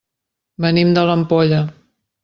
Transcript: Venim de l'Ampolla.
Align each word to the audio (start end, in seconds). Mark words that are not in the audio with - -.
Venim 0.65 0.95
de 0.97 1.05
l'Ampolla. 1.11 1.65